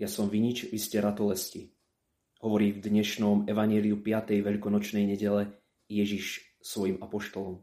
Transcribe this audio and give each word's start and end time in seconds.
ja 0.00 0.08
som 0.08 0.32
vinič, 0.32 0.72
vy 0.72 0.80
ste 0.80 0.96
ratolesti. 1.04 1.76
Hovorí 2.40 2.72
v 2.72 2.80
dnešnom 2.80 3.44
evaníliu 3.44 4.00
5. 4.00 4.32
veľkonočnej 4.40 5.04
nedele 5.04 5.52
Ježiš 5.92 6.40
svojim 6.64 6.96
apoštolom. 7.04 7.60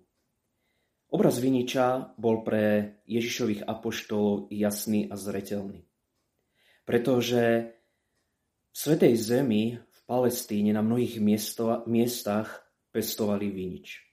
Obraz 1.10 1.42
viniča 1.42 2.14
bol 2.22 2.46
pre 2.46 2.94
Ježišových 3.10 3.66
apoštolov 3.66 4.54
jasný 4.54 5.10
a 5.10 5.18
zretelný. 5.18 5.90
Pretože 6.86 7.74
v 8.70 8.76
Svetej 8.78 9.18
Zemi, 9.18 9.82
v 9.82 10.00
Palestíne, 10.06 10.78
na 10.78 10.86
mnohých 10.86 11.18
miesto, 11.18 11.82
miestach 11.90 12.70
pestovali 12.94 13.50
vinič. 13.50 14.06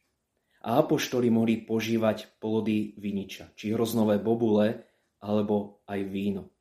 A 0.64 0.80
apoštoli 0.80 1.28
mohli 1.28 1.60
požívať 1.60 2.40
plody 2.40 2.96
viniča, 2.96 3.52
či 3.52 3.76
hroznové 3.76 4.16
bobule, 4.16 4.80
alebo 5.20 5.84
aj 5.84 6.00
víno. 6.08 6.53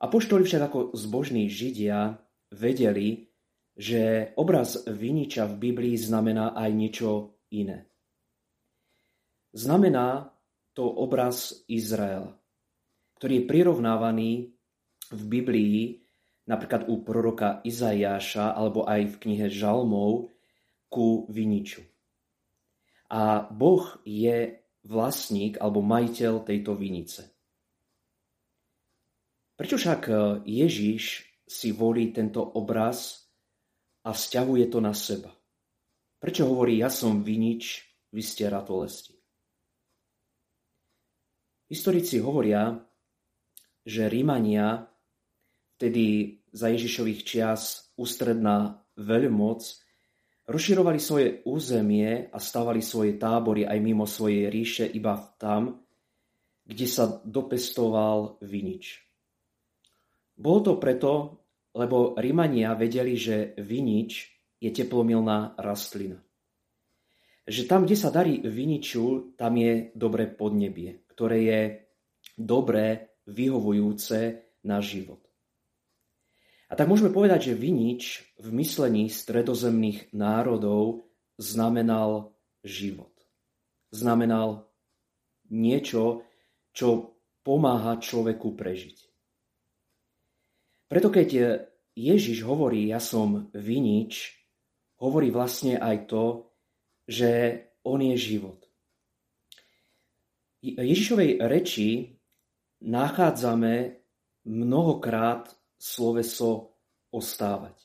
Apoštoli 0.00 0.48
však 0.48 0.62
ako 0.72 0.78
zbožní 0.96 1.52
Židia 1.52 2.16
vedeli, 2.56 3.28
že 3.76 4.32
obraz 4.40 4.80
viniča 4.88 5.44
v 5.44 5.54
Biblii 5.70 5.96
znamená 6.00 6.56
aj 6.56 6.70
niečo 6.72 7.36
iné. 7.52 7.88
Znamená 9.52 10.30
to 10.72 10.86
obraz 10.86 11.66
Izraela, 11.68 12.32
ktorý 13.20 13.42
je 13.42 13.48
prirovnávaný 13.50 14.30
v 15.10 15.22
Biblii 15.26 16.00
napríklad 16.46 16.88
u 16.88 17.02
proroka 17.02 17.60
Izajáša 17.62 18.54
alebo 18.54 18.86
aj 18.86 19.14
v 19.14 19.16
knihe 19.22 19.46
Žalmov 19.50 20.30
ku 20.90 21.30
viniču. 21.30 21.82
A 23.10 23.46
Boh 23.50 23.98
je 24.06 24.58
vlastník 24.86 25.58
alebo 25.58 25.82
majiteľ 25.82 26.46
tejto 26.46 26.78
vinice. 26.78 27.39
Prečo 29.60 29.76
však 29.76 30.02
e, 30.08 30.12
Ježiš 30.48 31.20
si 31.44 31.68
volí 31.68 32.16
tento 32.16 32.40
obraz 32.40 33.28
a 34.08 34.16
vzťahuje 34.16 34.72
to 34.72 34.80
na 34.80 34.96
seba? 34.96 35.28
Prečo 36.16 36.48
hovorí, 36.48 36.80
ja 36.80 36.88
som 36.88 37.20
vinič, 37.20 37.84
vy 38.08 38.24
ste 38.24 38.48
ratolesti? 38.48 39.12
Historici 41.68 42.24
hovoria, 42.24 42.72
že 43.84 44.08
Rímania, 44.08 44.80
vtedy 45.76 46.40
za 46.56 46.72
Ježišových 46.72 47.20
čias 47.20 47.92
ústredná 48.00 48.80
veľmoc, 48.96 49.60
rozširovali 50.48 50.96
svoje 50.96 51.44
územie 51.44 52.32
a 52.32 52.40
stavali 52.40 52.80
svoje 52.80 53.20
tábory 53.20 53.68
aj 53.68 53.76
mimo 53.76 54.08
svojej 54.08 54.48
ríše 54.48 54.88
iba 54.88 55.20
tam, 55.36 55.84
kde 56.64 56.86
sa 56.88 57.20
dopestoval 57.28 58.40
vinič. 58.40 59.09
Bolo 60.40 60.60
to 60.64 60.72
preto, 60.80 61.12
lebo 61.76 62.16
Rímania 62.16 62.72
vedeli, 62.72 63.12
že 63.12 63.52
vinič 63.60 64.32
je 64.56 64.72
teplomilná 64.72 65.52
rastlina. 65.60 66.16
Že 67.44 67.62
tam, 67.68 67.84
kde 67.84 67.96
sa 68.00 68.08
darí 68.08 68.40
viniču, 68.40 69.36
tam 69.36 69.60
je 69.60 69.92
dobré 69.92 70.32
podnebie, 70.32 71.04
ktoré 71.12 71.38
je 71.44 71.60
dobré, 72.40 73.12
vyhovujúce 73.28 74.48
na 74.64 74.80
život. 74.80 75.20
A 76.70 76.78
tak 76.78 76.88
môžeme 76.88 77.12
povedať, 77.12 77.52
že 77.52 77.60
vinič 77.60 78.02
v 78.40 78.48
myslení 78.56 79.12
stredozemných 79.12 80.14
národov 80.16 81.04
znamenal 81.36 82.32
život. 82.64 83.12
Znamenal 83.92 84.70
niečo, 85.50 86.22
čo 86.70 87.18
pomáha 87.42 87.98
človeku 87.98 88.54
prežiť. 88.54 89.09
Preto 90.90 91.06
keď 91.06 91.28
Ježiš 91.94 92.42
hovorí, 92.42 92.90
ja 92.90 92.98
som 92.98 93.46
vinič, 93.54 94.34
hovorí 94.98 95.30
vlastne 95.30 95.78
aj 95.78 96.10
to, 96.10 96.50
že 97.06 97.30
on 97.86 98.02
je 98.02 98.16
život. 98.18 98.58
Ježišovej 100.60 101.40
reči 101.46 102.18
nachádzame 102.82 104.02
mnohokrát 104.50 105.48
sloveso 105.78 106.76
ostávať. 107.14 107.78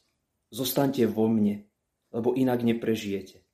Zostaňte 0.51 1.05
vo 1.05 1.29
mne, 1.29 1.63
lebo 2.09 2.33
inak 2.33 2.65
neprežijete. 2.65 3.45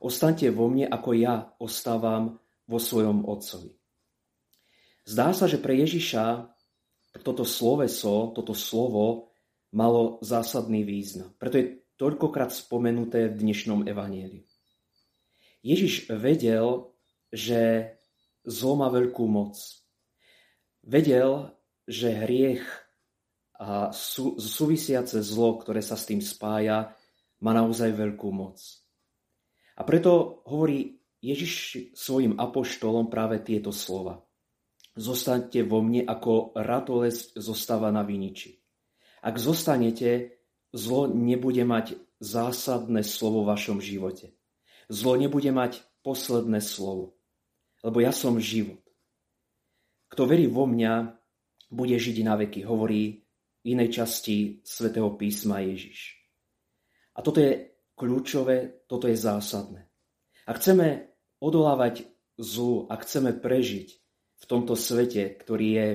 Ostaňte 0.00 0.52
vo 0.52 0.68
mne, 0.68 0.88
ako 0.88 1.10
ja 1.16 1.52
ostávam 1.60 2.40
vo 2.64 2.78
svojom 2.78 3.26
Otcovi. 3.28 3.74
Zdá 5.04 5.34
sa, 5.34 5.50
že 5.50 5.58
pre 5.58 5.76
Ježiša 5.76 6.46
toto 7.18 7.42
sloveso, 7.42 8.30
toto 8.30 8.54
slovo 8.54 9.34
malo 9.74 10.22
zásadný 10.22 10.86
význam. 10.86 11.34
Preto 11.38 11.58
je 11.58 11.66
toľkokrát 11.98 12.54
spomenuté 12.54 13.26
v 13.30 13.38
dnešnom 13.42 13.86
evanieliu. 13.86 14.46
Ježiš 15.60 16.08
vedel, 16.08 16.94
že 17.28 17.92
zlo 18.46 18.80
má 18.80 18.88
veľkú 18.88 19.26
moc. 19.28 19.58
Vedel, 20.80 21.52
že 21.84 22.14
hriech 22.14 22.64
a 23.60 23.92
sú, 23.92 24.40
súvisiace 24.40 25.20
zlo, 25.20 25.60
ktoré 25.60 25.84
sa 25.84 25.92
s 25.92 26.08
tým 26.08 26.24
spája, 26.24 26.96
má 27.44 27.52
naozaj 27.52 27.92
veľkú 27.92 28.32
moc. 28.32 28.56
A 29.76 29.84
preto 29.84 30.40
hovorí 30.48 30.96
Ježiš 31.20 31.76
svojim 31.92 32.40
apoštolom 32.40 33.12
práve 33.12 33.44
tieto 33.44 33.68
slova. 33.68 34.24
Zostaňte 34.98 35.62
vo 35.62 35.82
mne, 35.84 36.02
ako 36.02 36.54
ratolesť 36.58 37.38
zostáva 37.38 37.94
na 37.94 38.02
viniči. 38.02 38.58
Ak 39.22 39.38
zostanete, 39.38 40.40
zlo 40.74 41.06
nebude 41.06 41.62
mať 41.62 41.94
zásadné 42.18 43.06
slovo 43.06 43.46
v 43.46 43.50
vašom 43.54 43.78
živote. 43.78 44.34
Zlo 44.90 45.14
nebude 45.14 45.50
mať 45.54 45.86
posledné 46.02 46.58
slovo. 46.58 47.14
Lebo 47.80 48.02
ja 48.02 48.10
som 48.10 48.36
život. 48.42 48.82
Kto 50.10 50.26
verí 50.26 50.50
vo 50.50 50.66
mňa, 50.66 51.16
bude 51.70 51.94
žiť 51.94 52.16
na 52.26 52.34
veky, 52.34 52.66
hovorí 52.66 53.22
v 53.62 53.66
inej 53.78 54.02
časti 54.02 54.58
svätého 54.66 55.14
písma 55.14 55.62
Ježiš. 55.62 56.18
A 57.14 57.22
toto 57.22 57.38
je 57.38 57.70
kľúčové, 57.94 58.86
toto 58.90 59.06
je 59.06 59.14
zásadné. 59.14 59.86
Ak 60.50 60.58
chceme 60.58 61.14
odolávať 61.38 62.10
zlu, 62.40 62.90
ak 62.90 63.06
chceme 63.06 63.36
prežiť, 63.38 63.99
v 64.40 64.44
tomto 64.48 64.74
svete, 64.74 65.36
ktorý 65.36 65.68
je 65.76 65.88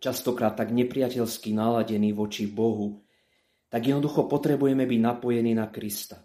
častokrát 0.00 0.56
tak 0.56 0.72
nepriateľsky 0.72 1.52
naladený 1.52 2.16
voči 2.16 2.48
Bohu, 2.48 3.04
tak 3.68 3.86
jednoducho 3.92 4.30
potrebujeme 4.30 4.88
byť 4.88 5.00
napojení 5.00 5.52
na 5.52 5.68
Krista. 5.68 6.22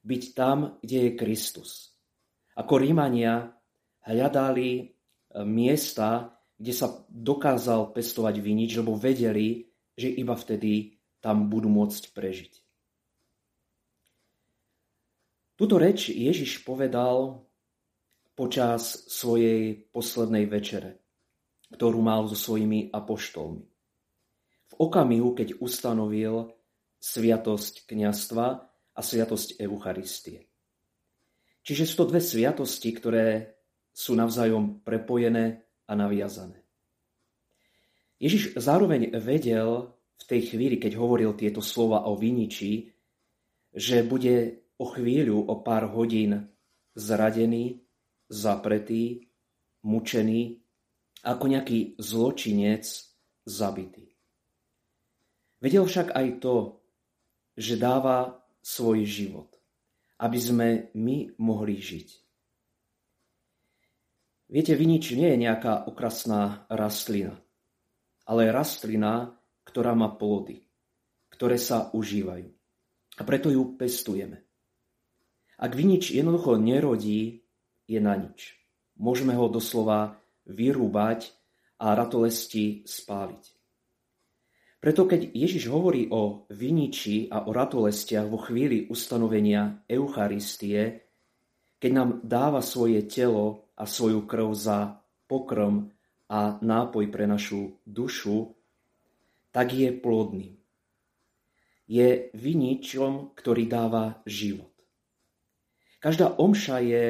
Byť 0.00 0.22
tam, 0.32 0.80
kde 0.80 1.08
je 1.08 1.10
Kristus. 1.16 1.92
Ako 2.56 2.80
Rímania 2.80 3.52
hľadali 4.04 4.68
e, 4.76 4.84
miesta, 5.44 6.36
kde 6.56 6.72
sa 6.72 7.04
dokázal 7.08 7.92
pestovať 7.92 8.40
vinič, 8.40 8.76
lebo 8.80 8.96
vedeli, 8.96 9.68
že 9.96 10.08
iba 10.08 10.36
vtedy 10.36 11.00
tam 11.20 11.48
budú 11.52 11.68
môcť 11.68 12.12
prežiť. 12.16 12.52
Tuto 15.60 15.76
reč 15.76 16.08
Ježiš 16.08 16.64
povedal 16.64 17.44
počas 18.40 19.04
svojej 19.12 19.76
poslednej 19.92 20.48
večere, 20.48 21.04
ktorú 21.76 22.00
mal 22.00 22.24
so 22.24 22.32
svojimi 22.32 22.88
apoštolmi. 22.88 23.68
V 24.64 24.74
okamihu, 24.80 25.36
keď 25.36 25.60
ustanovil 25.60 26.48
sviatosť 26.96 27.84
kniastva 27.84 28.46
a 28.96 29.00
sviatosť 29.04 29.60
Eucharistie. 29.60 30.48
Čiže 31.60 31.84
sú 31.84 31.94
to 32.00 32.16
dve 32.16 32.24
sviatosti, 32.24 32.88
ktoré 32.96 33.60
sú 33.92 34.16
navzájom 34.16 34.80
prepojené 34.88 35.60
a 35.84 35.92
naviazané. 35.92 36.64
Ježiš 38.16 38.56
zároveň 38.56 39.20
vedel 39.20 39.92
v 40.16 40.24
tej 40.24 40.56
chvíli, 40.56 40.80
keď 40.80 40.96
hovoril 40.96 41.36
tieto 41.36 41.60
slova 41.60 42.08
o 42.08 42.16
viniči, 42.16 42.88
že 43.76 44.00
bude 44.00 44.64
o 44.80 44.88
chvíľu, 44.88 45.44
o 45.44 45.60
pár 45.60 45.92
hodín 45.92 46.48
zradený, 46.96 47.84
zapretý, 48.30 49.26
mučený, 49.82 50.62
ako 51.26 51.44
nejaký 51.50 51.98
zločinec 52.00 52.86
zabitý. 53.44 54.14
Vedel 55.60 55.84
však 55.84 56.16
aj 56.16 56.26
to, 56.40 56.80
že 57.58 57.76
dáva 57.76 58.40
svoj 58.64 59.04
život, 59.04 59.52
aby 60.16 60.38
sme 60.40 60.68
my 60.96 61.36
mohli 61.36 61.76
žiť. 61.76 62.08
Viete, 64.50 64.72
vinič 64.74 65.14
nie 65.14 65.30
je 65.30 65.42
nejaká 65.46 65.86
okrasná 65.86 66.66
rastlina, 66.72 67.38
ale 68.24 68.50
rastlina, 68.50 69.36
ktorá 69.62 69.92
má 69.94 70.10
plody, 70.10 70.64
ktoré 71.30 71.60
sa 71.60 71.92
užívajú. 71.92 72.48
A 73.20 73.22
preto 73.22 73.52
ju 73.52 73.76
pestujeme. 73.76 74.42
Ak 75.60 75.76
vinič 75.76 76.16
jednoducho 76.16 76.56
nerodí, 76.56 77.44
je 77.90 77.98
na 77.98 78.14
nič. 78.14 78.54
Môžeme 78.94 79.34
ho 79.34 79.50
doslova 79.50 80.14
vyrúbať 80.46 81.34
a 81.82 81.98
ratolesti 81.98 82.86
spáliť. 82.86 83.44
Preto 84.80 85.04
keď 85.04 85.34
Ježiš 85.34 85.68
hovorí 85.68 86.08
o 86.08 86.48
viniči 86.48 87.28
a 87.28 87.44
o 87.44 87.50
ratolestiach 87.52 88.30
vo 88.30 88.40
chvíli 88.40 88.88
ustanovenia 88.88 89.84
Eucharistie, 89.84 91.04
keď 91.76 91.90
nám 91.92 92.10
dáva 92.24 92.64
svoje 92.64 93.04
telo 93.04 93.68
a 93.76 93.84
svoju 93.84 94.24
krv 94.24 94.48
za 94.56 95.00
pokrm 95.28 95.92
a 96.30 96.56
nápoj 96.62 97.10
pre 97.12 97.28
našu 97.28 97.76
dušu, 97.84 98.56
tak 99.52 99.74
je 99.74 99.92
plodný. 99.92 100.56
Je 101.90 102.30
viničom, 102.32 103.34
ktorý 103.34 103.66
dáva 103.66 104.22
život. 104.22 104.70
Každá 106.00 106.40
omša 106.40 106.80
je 106.80 107.04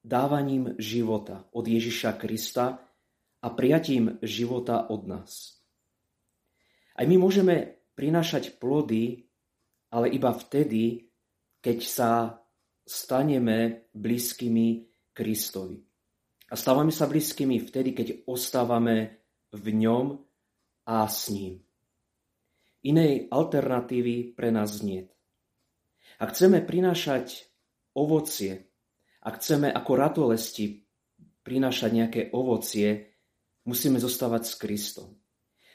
dávaním 0.00 0.76
života 0.80 1.48
od 1.52 1.64
Ježiša 1.68 2.16
Krista 2.16 2.80
a 3.40 3.48
prijatím 3.52 4.20
života 4.24 4.88
od 4.88 5.06
nás. 5.08 5.60
Aj 6.96 7.04
my 7.08 7.16
môžeme 7.16 7.80
prinášať 7.96 8.60
plody, 8.60 9.28
ale 9.92 10.12
iba 10.12 10.32
vtedy, 10.32 11.08
keď 11.60 11.78
sa 11.84 12.10
staneme 12.84 13.88
blízkymi 13.92 14.88
Kristovi. 15.12 15.80
A 16.50 16.54
stávame 16.58 16.90
sa 16.90 17.06
blízkymi 17.06 17.62
vtedy, 17.62 17.94
keď 17.94 18.08
ostávame 18.26 19.22
v 19.54 19.66
ňom 19.86 20.18
a 20.88 21.06
s 21.06 21.30
ním. 21.30 21.62
Inej 22.80 23.28
alternatívy 23.28 24.32
pre 24.32 24.48
nás 24.50 24.80
nie. 24.80 25.04
Ak 26.16 26.32
chceme 26.32 26.64
prinášať 26.64 27.46
ovocie, 27.92 28.69
ak 29.20 29.34
chceme 29.40 29.68
ako 29.68 29.92
ratolesti 29.96 30.84
prinášať 31.44 31.90
nejaké 31.92 32.20
ovocie, 32.32 33.16
musíme 33.64 34.00
zostávať 34.00 34.42
s 34.48 34.54
Kristom 34.56 35.20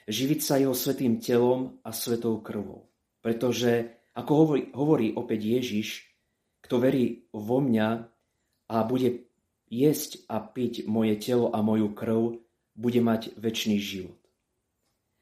živiť 0.06 0.40
sa 0.40 0.54
jeho 0.56 0.74
svetým 0.74 1.18
telom 1.18 1.82
a 1.82 1.90
svetou 1.90 2.38
krvou. 2.40 2.86
Pretože, 3.20 4.06
ako 4.14 4.32
hovorí, 4.38 4.62
hovorí 4.70 5.08
opäť 5.18 5.58
Ježiš, 5.58 5.88
kto 6.62 6.78
verí 6.78 7.26
vo 7.34 7.58
mňa 7.58 7.88
a 8.70 8.76
bude 8.86 9.30
jesť 9.66 10.26
a 10.30 10.38
piť 10.38 10.86
moje 10.86 11.18
telo 11.18 11.50
a 11.50 11.58
moju 11.62 11.90
krv, 11.90 12.38
bude 12.78 13.00
mať 13.02 13.34
väčší 13.34 13.78
život. 13.82 14.18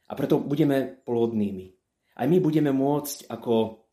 A 0.08 0.12
preto 0.12 0.36
budeme 0.36 1.00
plodnými. 1.08 1.72
Aj 2.14 2.28
my 2.28 2.38
budeme 2.44 2.70
môcť 2.70 3.32
ako 3.32 3.83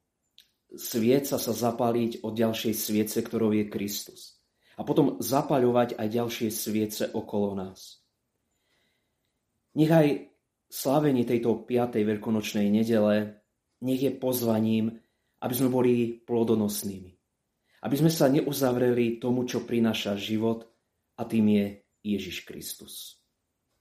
svieca 0.75 1.35
sa 1.35 1.53
zapaliť 1.53 2.23
od 2.23 2.33
ďalšej 2.35 2.73
sviece, 2.75 3.19
ktorou 3.19 3.51
je 3.55 3.67
Kristus. 3.67 4.39
A 4.79 4.87
potom 4.87 5.19
zapaľovať 5.19 5.99
aj 5.99 6.07
ďalšie 6.07 6.49
sviece 6.49 7.03
okolo 7.11 7.53
nás. 7.53 8.01
Nechaj 9.77 10.31
slávenie 10.71 11.23
tejto 11.23 11.63
5. 11.63 12.01
veľkonočnej 12.01 12.67
nedele 12.71 13.41
nech 13.81 14.01
je 14.01 14.11
pozvaním, 14.13 14.93
aby 15.41 15.53
sme 15.57 15.69
boli 15.73 16.21
plodonosnými. 16.21 17.11
Aby 17.81 17.95
sme 17.97 18.11
sa 18.13 18.29
neuzavreli 18.29 19.17
tomu, 19.17 19.49
čo 19.49 19.65
prináša 19.65 20.13
život, 20.13 20.69
a 21.17 21.25
tým 21.25 21.45
je 21.53 21.65
Ježiš 22.01 22.45
Kristus. 22.45 23.20